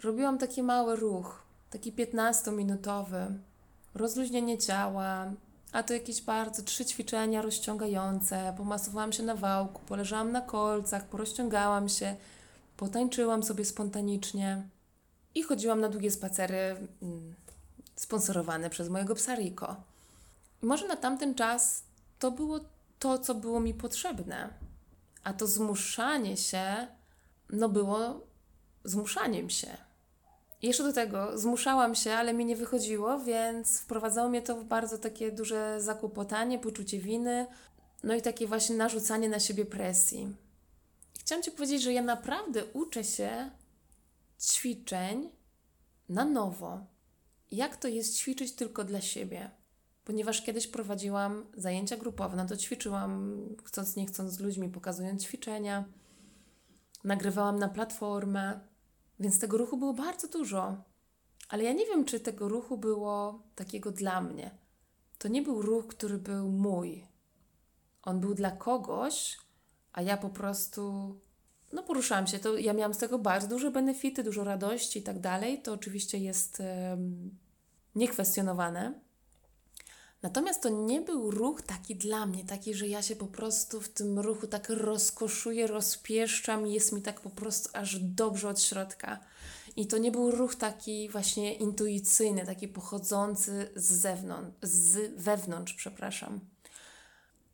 [0.03, 3.27] robiłam taki mały ruch, taki 15-minutowy,
[3.95, 5.33] rozluźnienie ciała,
[5.73, 8.55] a to jakieś bardzo trzy ćwiczenia rozciągające.
[8.57, 12.17] Pomasowałam się na wałku, poleżałam na kolcach, porozciągałam się,
[12.77, 14.69] potańczyłam sobie spontanicznie
[15.35, 17.35] i chodziłam na długie spacery mm,
[17.97, 19.77] sponsorowane przez mojego psa Rico.
[20.63, 21.83] Może na tamten czas
[22.19, 22.61] to było
[22.99, 24.49] to, co było mi potrzebne.
[25.25, 26.87] A to zmuszanie się,
[27.51, 28.21] no było
[28.85, 29.77] zmuszaniem się.
[30.63, 34.99] Jeszcze do tego zmuszałam się, ale mi nie wychodziło, więc wprowadzało mnie to w bardzo
[34.99, 37.47] takie duże zakłopotanie, poczucie winy,
[38.03, 40.37] no i takie właśnie narzucanie na siebie presji.
[41.27, 43.51] Chciałam Ci powiedzieć, że ja naprawdę uczę się
[44.41, 45.31] ćwiczeń
[46.09, 46.87] na nowo.
[47.51, 49.51] Jak to jest ćwiczyć tylko dla siebie?
[50.05, 55.85] Ponieważ kiedyś prowadziłam zajęcia grupowe, no to ćwiczyłam chcąc nie chcąc z ludźmi, pokazując ćwiczenia.
[57.05, 58.61] Nagrywałam na platformę,
[59.21, 60.77] więc tego ruchu było bardzo dużo.
[61.49, 64.51] Ale ja nie wiem, czy tego ruchu było takiego dla mnie.
[65.19, 67.07] To nie był ruch, który był mój.
[68.03, 69.46] On był dla kogoś,
[69.97, 71.15] a ja po prostu
[71.73, 72.39] no poruszałam się.
[72.39, 75.63] To ja miałam z tego bardzo duże benefity, dużo radości i tak dalej.
[75.63, 77.31] To oczywiście jest um,
[77.95, 79.01] niekwestionowane.
[80.23, 83.89] Natomiast to nie był ruch taki dla mnie, taki, że ja się po prostu w
[83.89, 89.19] tym ruchu tak rozkoszuję, rozpieszczam i jest mi tak po prostu aż dobrze od środka.
[89.77, 96.41] I to nie był ruch taki właśnie intuicyjny, taki pochodzący z zewnątrz, z wewnątrz, przepraszam.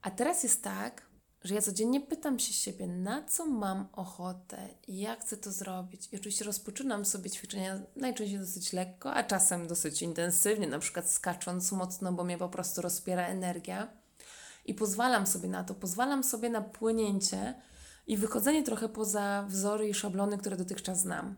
[0.03, 1.12] A teraz jest tak,
[1.45, 6.09] że ja codziennie pytam się siebie, na co mam ochotę i jak chcę to zrobić.
[6.13, 11.73] I oczywiście rozpoczynam sobie ćwiczenia najczęściej dosyć lekko, a czasem dosyć intensywnie, na przykład skacząc
[11.73, 13.89] mocno, bo mnie po prostu rozpiera energia.
[14.65, 17.55] I pozwalam sobie na to, pozwalam sobie na płynięcie
[18.07, 21.37] i wychodzenie trochę poza wzory i szablony, które dotychczas znam.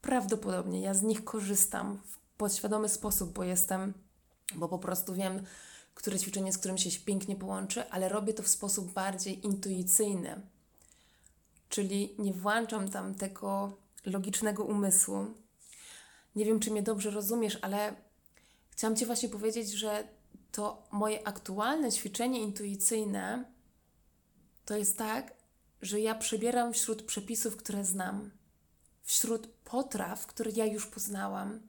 [0.00, 3.94] Prawdopodobnie ja z nich korzystam w podświadomy sposób, bo jestem,
[4.54, 5.42] bo po prostu wiem,
[5.96, 10.40] które ćwiczenie z którym się pięknie połączy, ale robię to w sposób bardziej intuicyjny.
[11.68, 15.26] Czyli nie włączam tam tego logicznego umysłu.
[16.36, 17.94] Nie wiem, czy mnie dobrze rozumiesz, ale
[18.70, 20.08] chciałam Ci właśnie powiedzieć, że
[20.52, 23.44] to moje aktualne ćwiczenie intuicyjne
[24.64, 25.34] to jest tak,
[25.82, 28.30] że ja przebieram wśród przepisów, które znam,
[29.02, 31.60] wśród potraw, które ja już poznałam,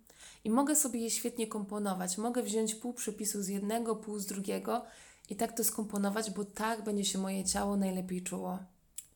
[0.44, 2.18] i mogę sobie je świetnie komponować.
[2.18, 4.86] Mogę wziąć pół przepisu z jednego, pół z drugiego
[5.30, 8.60] i tak to skomponować, bo tak będzie się moje ciało najlepiej czuło.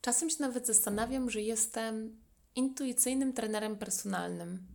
[0.02, 2.18] Czasem się nawet zastanawiam, że jestem
[2.56, 4.68] intuicyjnym trenerem personalnym.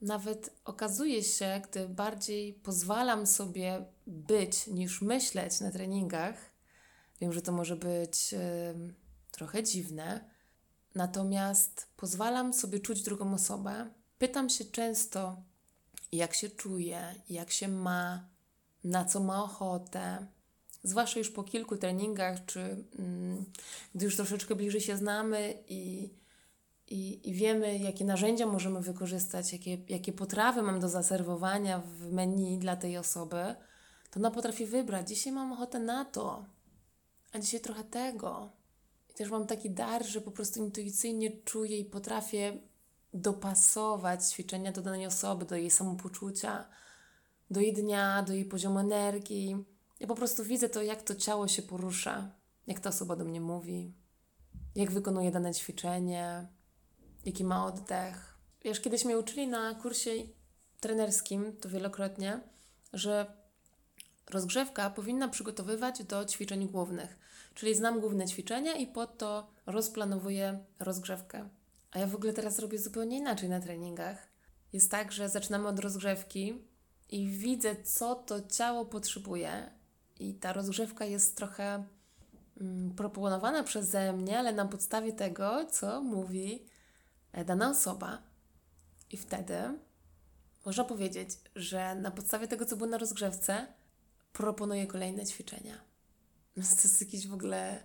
[0.00, 6.34] Nawet okazuje się, gdy bardziej pozwalam sobie być niż myśleć na treningach,
[7.20, 8.38] wiem, że to może być yy,
[9.30, 10.30] trochę dziwne,
[10.94, 13.90] natomiast pozwalam sobie czuć drugą osobę.
[14.18, 15.42] Pytam się często,
[16.12, 18.28] jak się czuje, jak się ma,
[18.84, 20.26] na co ma ochotę.
[20.82, 23.44] Zwłaszcza już po kilku treningach, czy mm,
[23.94, 26.10] gdy już troszeczkę bliżej się znamy i,
[26.88, 32.58] i, i wiemy, jakie narzędzia możemy wykorzystać, jakie, jakie potrawy mam do zaserwowania w menu
[32.58, 33.54] dla tej osoby,
[34.10, 35.08] to ona potrafi wybrać.
[35.08, 36.44] Dzisiaj mam ochotę na to,
[37.32, 38.52] a dzisiaj trochę tego.
[39.10, 42.69] I też mam taki dar, że po prostu intuicyjnie czuję i potrafię
[43.14, 46.68] dopasować ćwiczenia do danej osoby, do jej samopoczucia,
[47.50, 49.64] do jej dnia, do jej poziomu energii.
[50.00, 52.30] Ja po prostu widzę to, jak to ciało się porusza,
[52.66, 53.94] jak ta osoba do mnie mówi,
[54.74, 56.48] jak wykonuje dane ćwiczenie,
[57.24, 58.38] jaki ma oddech.
[58.64, 60.10] Wiesz, kiedyś mnie uczyli na kursie
[60.80, 62.40] trenerskim, to wielokrotnie,
[62.92, 63.26] że
[64.30, 67.18] rozgrzewka powinna przygotowywać do ćwiczeń głównych.
[67.54, 71.48] Czyli znam główne ćwiczenia i po to rozplanowuję rozgrzewkę.
[71.90, 74.28] A ja w ogóle teraz robię zupełnie inaczej na treningach.
[74.72, 76.64] Jest tak, że zaczynamy od rozgrzewki
[77.08, 79.70] i widzę, co to ciało potrzebuje.
[80.20, 81.84] I ta rozgrzewka jest trochę
[82.60, 86.64] mm, proponowana przeze mnie, ale na podstawie tego, co mówi
[87.32, 88.22] e, dana osoba.
[89.10, 89.54] I wtedy
[90.66, 93.66] można powiedzieć, że na podstawie tego, co było na rozgrzewce,
[94.32, 95.74] proponuję kolejne ćwiczenia.
[96.54, 97.82] To jest jakiś w ogóle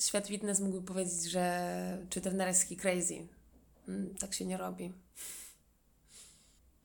[0.00, 3.28] świat fitness mógłby powiedzieć, że czy trenerski crazy.
[3.88, 4.92] Mm, tak się nie robi.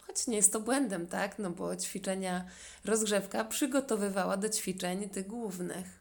[0.02, 1.40] Choć nie jest to błędem, tak?
[1.40, 2.46] No bo ćwiczenia
[2.86, 6.00] rozgrzewka przygotowywała do ćwiczeń tych głównych.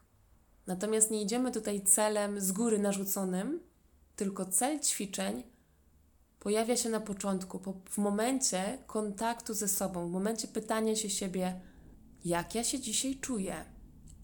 [0.66, 3.61] Natomiast nie idziemy tutaj celem z góry narzuconym,
[4.16, 5.42] tylko cel ćwiczeń
[6.40, 11.61] pojawia się na początku, w momencie kontaktu ze sobą, w momencie pytania się siebie,
[12.25, 13.64] jak ja się dzisiaj czuję,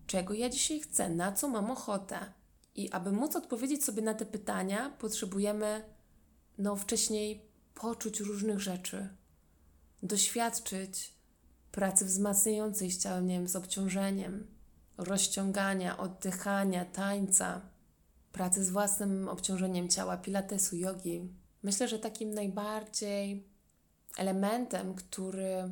[0.06, 2.37] czego ja dzisiaj chcę, na co mam ochotę.
[2.78, 5.84] I aby móc odpowiedzieć sobie na te pytania, potrzebujemy
[6.58, 7.42] no, wcześniej
[7.74, 9.08] poczuć różnych rzeczy,
[10.02, 11.14] doświadczyć
[11.72, 14.46] pracy wzmacniającej z ciałem, nie wiem, z obciążeniem,
[14.98, 17.60] rozciągania, oddychania, tańca,
[18.32, 21.28] pracy z własnym obciążeniem ciała, pilatesu, jogi.
[21.62, 23.48] Myślę, że takim najbardziej
[24.16, 25.70] elementem, który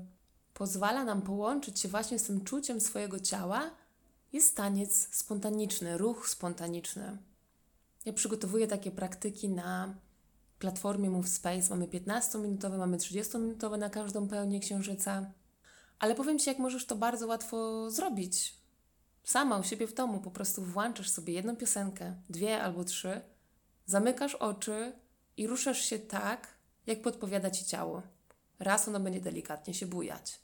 [0.55, 3.71] pozwala nam połączyć się właśnie z tym czuciem swojego ciała,
[4.33, 7.19] jest taniec spontaniczny, ruch spontaniczny.
[8.05, 9.95] Ja przygotowuję takie praktyki na
[10.59, 11.71] platformie Move Space.
[11.71, 15.33] Mamy 15-minutowe, mamy 30-minutowe na każdą pełnię księżyca.
[15.99, 18.55] Ale powiem Ci, jak możesz to bardzo łatwo zrobić.
[19.25, 23.21] Sama u siebie w domu po prostu włączasz sobie jedną piosenkę, dwie albo trzy,
[23.87, 24.93] zamykasz oczy
[25.37, 26.49] i ruszasz się tak,
[26.87, 28.03] jak podpowiada Ci ciało.
[28.59, 30.41] Raz ono będzie delikatnie się bujać.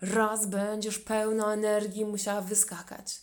[0.00, 3.20] Raz będziesz pełna energii musiała wyskakać.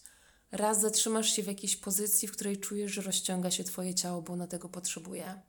[0.51, 4.33] Raz zatrzymasz się w jakiejś pozycji, w której czujesz, że rozciąga się Twoje ciało, bo
[4.33, 5.41] ono tego potrzebuje.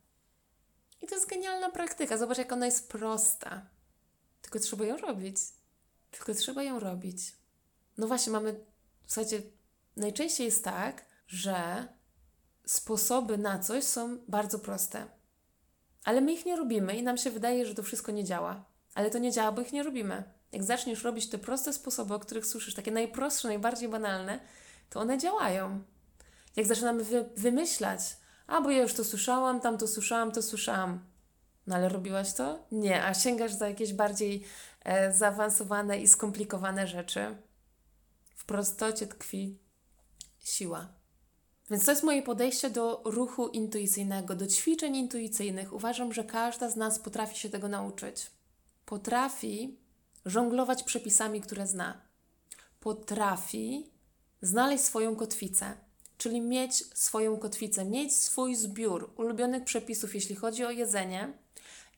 [1.03, 2.19] I to jest genialna praktyka.
[2.19, 3.67] Zobacz, jak ona jest prosta.
[4.43, 5.37] Tylko trzeba ją robić.
[6.11, 7.37] Tylko trzeba ją robić.
[7.99, 8.65] No właśnie, mamy,
[9.07, 9.43] słuchajcie,
[9.97, 11.89] najczęściej jest tak, że
[12.67, 15.07] sposoby na coś są bardzo proste.
[16.05, 18.65] Ale my ich nie robimy i nam się wydaje, że to wszystko nie działa.
[18.95, 20.38] Ale to nie działa, bo ich nie robimy.
[20.53, 24.41] Jak zaczniesz robić te proste sposoby, o których słyszysz, takie najprostsze, najbardziej banalne,
[24.91, 25.83] to one działają.
[26.57, 28.01] Jak zaczynamy wy wymyślać,
[28.47, 31.05] a bo ja już to słyszałam, tam to słyszałam, to słyszałam.
[31.67, 32.59] No ale robiłaś to?
[32.73, 34.45] Nie, a sięgasz za jakieś bardziej
[34.85, 37.37] e, zaawansowane i skomplikowane rzeczy.
[38.35, 39.59] W prostocie tkwi
[40.39, 40.89] siła.
[41.71, 45.73] Więc to jest moje podejście do ruchu intuicyjnego, do ćwiczeń intuicyjnych.
[45.73, 48.31] Uważam, że każda z nas potrafi się tego nauczyć.
[48.85, 49.79] Potrafi
[50.25, 52.01] żonglować przepisami, które zna.
[52.81, 53.91] Potrafi
[54.43, 55.77] znaleźć swoją kotwicę,
[56.19, 61.33] czyli mieć swoją kotwicę, mieć swój zbiór ulubionych przepisów, jeśli chodzi o jedzenie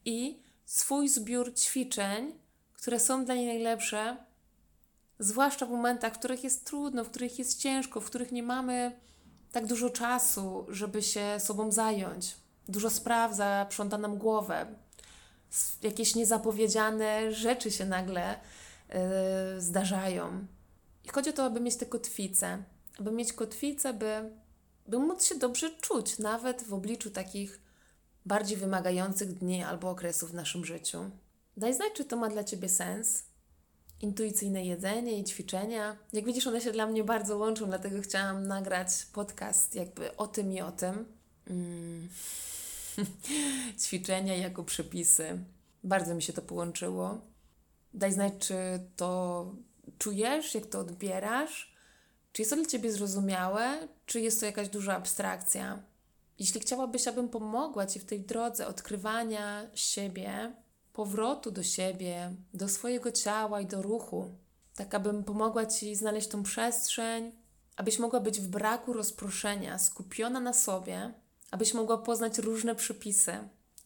[0.04, 2.33] i swój zbiór ćwiczeń,
[2.72, 4.16] które są dla niej najlepsze,
[5.18, 9.00] zwłaszcza w momentach, w których jest trudno, w których jest ciężko, w których nie mamy
[9.52, 12.37] tak dużo czasu, żeby się sobą zająć.
[12.68, 14.66] Dużo spraw zaprząta nam głowę.
[15.82, 18.40] Jakieś niezapowiedziane rzeczy się nagle
[18.88, 20.46] yy, zdarzają.
[21.04, 22.62] I chodzi o to, aby mieć tę kotwicę,
[22.98, 24.30] aby mieć kotwicę, by,
[24.88, 27.60] by móc się dobrze czuć, nawet w obliczu takich
[28.26, 31.10] bardziej wymagających dni albo okresów w naszym życiu.
[31.56, 33.24] Daj znać, czy to ma dla Ciebie sens.
[34.00, 35.96] Intuicyjne jedzenie i ćwiczenia.
[36.12, 40.52] Jak widzisz, one się dla mnie bardzo łączą, dlatego chciałam nagrać podcast jakby o tym
[40.52, 41.06] i o tym.
[41.46, 42.08] Mm.
[43.82, 45.38] ćwiczenia jako przepisy.
[45.84, 47.20] Bardzo mi się to połączyło.
[47.94, 48.54] Daj znać, czy
[48.96, 49.52] to
[49.98, 51.74] czujesz, jak to odbierasz?
[52.32, 55.82] Czy jest to dla Ciebie zrozumiałe, czy jest to jakaś duża abstrakcja?
[56.38, 60.53] Jeśli chciałabyś, abym pomogła Ci w tej drodze odkrywania siebie,
[60.92, 64.34] powrotu do siebie, do swojego ciała i do ruchu,
[64.74, 67.32] tak abym pomogła Ci znaleźć tą przestrzeń,
[67.76, 71.14] abyś mogła być w braku rozproszenia, skupiona na sobie,
[71.51, 73.32] abyś mogła poznać różne przepisy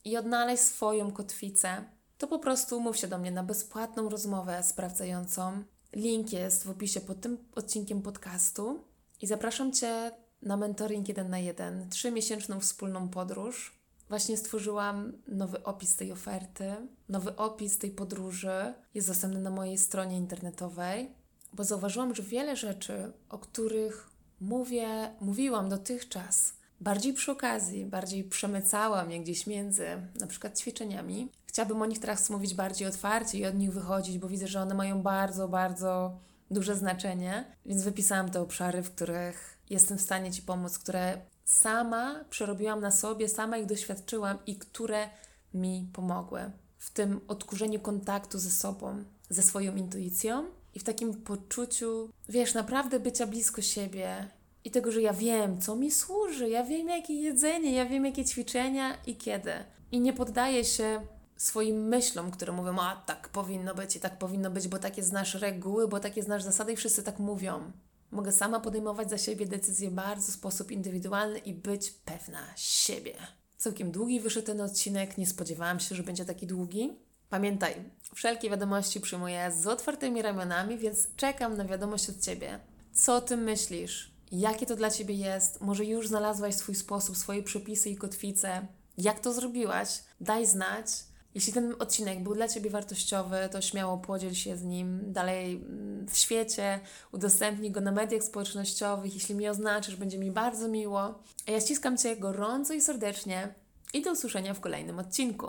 [0.04, 1.84] i odnaleźć swoją kotwicę,
[2.18, 5.64] to po prostu mów się do mnie na bezpłatną rozmowę sprawdzającą.
[5.92, 8.84] Link jest w opisie pod tym odcinkiem podcastu
[9.22, 10.10] i zapraszam Cię
[10.42, 13.78] na mentoring 1 na 1, trzymiesięczną wspólną podróż.
[14.08, 16.76] Właśnie stworzyłam nowy opis tej oferty.
[17.08, 21.10] Nowy opis tej podróży jest dostępny na mojej stronie internetowej,
[21.52, 24.10] bo zauważyłam, że wiele rzeczy, o których
[24.40, 26.52] mówię, mówiłam dotychczas,
[26.84, 29.86] bardziej przy okazji, bardziej przemycałam je gdzieś między
[30.20, 31.28] na przykład ćwiczeniami.
[31.46, 34.74] Chciałabym o nich teraz mówić bardziej otwarcie i od nich wychodzić, bo widzę, że one
[34.74, 36.18] mają bardzo, bardzo
[36.50, 42.24] duże znaczenie, więc wypisałam te obszary, w których jestem w stanie Ci pomóc, które sama
[42.30, 45.08] przerobiłam na sobie, sama ich doświadczyłam i które
[45.54, 52.10] mi pomogły w tym odkurzeniu kontaktu ze sobą, ze swoją intuicją i w takim poczuciu,
[52.28, 54.28] wiesz, naprawdę bycia blisko siebie
[54.64, 58.24] i tego, że ja wiem, co mi służy, ja wiem, jakie jedzenie, ja wiem, jakie
[58.24, 59.52] ćwiczenia i kiedy.
[59.92, 61.06] I nie poddaję się
[61.36, 65.34] swoim myślom, które mówią, a tak powinno być i tak powinno być, bo takie znasz
[65.34, 67.72] reguły, bo takie znasz zasady i wszyscy tak mówią.
[68.10, 73.14] Mogę sama podejmować za siebie decyzje bardzo w sposób indywidualny i być pewna siebie.
[73.56, 76.92] Całkiem długi wyszedł ten odcinek, nie spodziewałam się, że będzie taki długi.
[77.30, 77.74] Pamiętaj,
[78.14, 82.60] wszelkie wiadomości przyjmuję z otwartymi ramionami, więc czekam na wiadomość od Ciebie.
[82.92, 84.13] Co Ty myślisz?
[84.34, 85.60] Jakie to dla Ciebie jest?
[85.60, 88.66] Może już znalazłaś swój sposób, swoje przepisy i kotwice?
[88.98, 89.88] Jak to zrobiłaś?
[90.20, 90.86] Daj znać.
[91.34, 96.06] Jeśli ten odcinek był dla Ciebie wartościowy, to śmiało podziel się z nim dalej mm,
[96.08, 96.80] w świecie,
[97.12, 99.14] udostępnij go na mediach społecznościowych.
[99.14, 101.22] Jeśli mi oznaczysz, będzie mi bardzo miło.
[101.48, 103.54] A ja ściskam Cię gorąco i serdecznie
[103.92, 105.46] i do usłyszenia w kolejnym odcinku.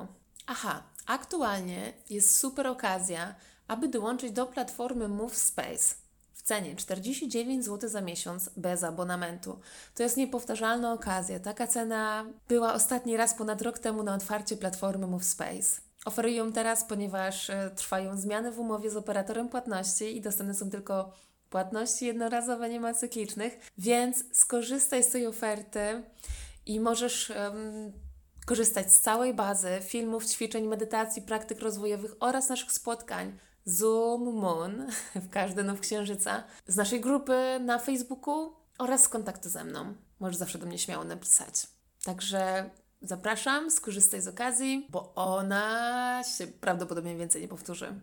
[0.48, 3.36] Aha, aktualnie jest super okazja,
[3.68, 6.05] aby dołączyć do platformy MoveSpace
[6.46, 9.60] cenie 49 zł za miesiąc bez abonamentu.
[9.96, 11.40] To jest niepowtarzalna okazja.
[11.40, 15.82] Taka cena była ostatni raz ponad rok temu na otwarcie platformy MoveSpace.
[16.06, 20.70] Oferuję ją teraz, ponieważ e, trwają zmiany w umowie z operatorem płatności i dostępne są
[20.70, 21.12] tylko
[21.50, 26.04] płatności jednorazowe, nie ma cyklicznych, więc skorzystaj z tej oferty
[26.66, 27.92] i możesz um,
[28.46, 34.88] korzystać z całej bazy filmów, ćwiczeń, medytacji, praktyk rozwojowych oraz naszych spotkań Zoom Moon
[35.26, 39.94] w każdy now księżyca, z naszej grupy na Facebooku oraz z kontaktu ze mną.
[40.20, 41.68] Możesz zawsze do mnie śmiało napisać.
[42.04, 42.70] Także
[43.02, 48.00] zapraszam, skorzystaj z okazji, bo ona się prawdopodobnie więcej nie powtórzy.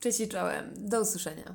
[0.00, 0.74] Cześć i czołem.
[0.76, 1.54] Do usłyszenia.